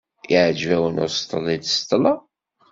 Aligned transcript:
Iɛǧeb-awen 0.33 1.01
useṭṭel 1.05 1.45
i 1.55 1.57
d-seṭṭleɣ? 1.57 2.19